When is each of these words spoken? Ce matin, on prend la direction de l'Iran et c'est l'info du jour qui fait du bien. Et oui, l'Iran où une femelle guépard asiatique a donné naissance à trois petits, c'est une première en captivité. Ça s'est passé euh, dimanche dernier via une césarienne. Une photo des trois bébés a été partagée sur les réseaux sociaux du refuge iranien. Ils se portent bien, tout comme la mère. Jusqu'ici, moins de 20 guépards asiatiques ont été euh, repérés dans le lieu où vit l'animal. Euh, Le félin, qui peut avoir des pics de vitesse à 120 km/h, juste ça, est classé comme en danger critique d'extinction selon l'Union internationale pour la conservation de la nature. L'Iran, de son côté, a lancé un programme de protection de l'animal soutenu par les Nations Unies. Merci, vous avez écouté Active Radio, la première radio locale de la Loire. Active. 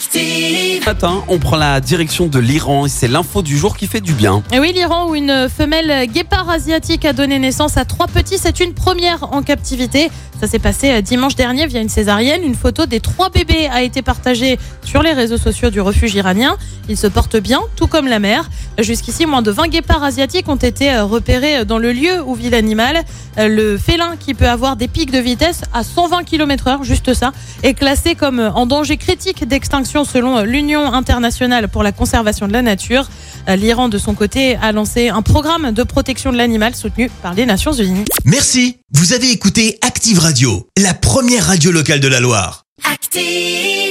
Ce 0.00 0.86
matin, 0.86 1.22
on 1.28 1.38
prend 1.38 1.56
la 1.56 1.78
direction 1.80 2.26
de 2.26 2.38
l'Iran 2.38 2.86
et 2.86 2.88
c'est 2.88 3.06
l'info 3.06 3.42
du 3.42 3.58
jour 3.58 3.76
qui 3.76 3.86
fait 3.86 4.00
du 4.00 4.14
bien. 4.14 4.42
Et 4.50 4.58
oui, 4.58 4.72
l'Iran 4.72 5.10
où 5.10 5.14
une 5.14 5.48
femelle 5.54 6.06
guépard 6.10 6.48
asiatique 6.48 7.04
a 7.04 7.12
donné 7.12 7.38
naissance 7.38 7.76
à 7.76 7.84
trois 7.84 8.06
petits, 8.06 8.38
c'est 8.38 8.60
une 8.60 8.72
première 8.72 9.34
en 9.34 9.42
captivité. 9.42 10.10
Ça 10.40 10.46
s'est 10.46 10.58
passé 10.58 10.90
euh, 10.90 11.00
dimanche 11.02 11.36
dernier 11.36 11.66
via 11.66 11.82
une 11.82 11.90
césarienne. 11.90 12.42
Une 12.42 12.54
photo 12.54 12.86
des 12.86 13.00
trois 13.00 13.28
bébés 13.28 13.68
a 13.70 13.82
été 13.82 14.00
partagée 14.00 14.58
sur 14.82 15.02
les 15.02 15.12
réseaux 15.12 15.36
sociaux 15.36 15.68
du 15.68 15.82
refuge 15.82 16.14
iranien. 16.14 16.56
Ils 16.88 16.96
se 16.96 17.06
portent 17.06 17.36
bien, 17.36 17.60
tout 17.76 17.86
comme 17.86 18.08
la 18.08 18.18
mère. 18.18 18.48
Jusqu'ici, 18.78 19.26
moins 19.26 19.42
de 19.42 19.50
20 19.50 19.68
guépards 19.68 20.02
asiatiques 20.02 20.48
ont 20.48 20.56
été 20.56 20.90
euh, 20.94 21.04
repérés 21.04 21.66
dans 21.66 21.76
le 21.76 21.92
lieu 21.92 22.22
où 22.24 22.34
vit 22.34 22.48
l'animal. 22.48 23.04
Euh, 23.36 23.48
Le 23.48 23.76
félin, 23.76 24.16
qui 24.18 24.32
peut 24.32 24.48
avoir 24.48 24.76
des 24.76 24.88
pics 24.88 25.10
de 25.10 25.18
vitesse 25.18 25.60
à 25.74 25.84
120 25.84 26.24
km/h, 26.24 26.84
juste 26.84 27.12
ça, 27.12 27.32
est 27.62 27.74
classé 27.74 28.14
comme 28.14 28.40
en 28.54 28.64
danger 28.64 28.96
critique 28.96 29.46
d'extinction 29.46 29.89
selon 30.04 30.42
l'Union 30.42 30.92
internationale 30.92 31.68
pour 31.68 31.82
la 31.82 31.92
conservation 31.92 32.48
de 32.48 32.52
la 32.52 32.62
nature. 32.62 33.08
L'Iran, 33.48 33.88
de 33.88 33.98
son 33.98 34.14
côté, 34.14 34.56
a 34.56 34.72
lancé 34.72 35.08
un 35.08 35.22
programme 35.22 35.72
de 35.72 35.82
protection 35.82 36.32
de 36.32 36.36
l'animal 36.36 36.74
soutenu 36.74 37.10
par 37.22 37.34
les 37.34 37.46
Nations 37.46 37.72
Unies. 37.72 38.04
Merci, 38.24 38.78
vous 38.92 39.12
avez 39.12 39.30
écouté 39.30 39.78
Active 39.82 40.18
Radio, 40.18 40.68
la 40.76 40.94
première 40.94 41.46
radio 41.46 41.72
locale 41.72 42.00
de 42.00 42.08
la 42.08 42.20
Loire. 42.20 42.64
Active. 42.84 43.89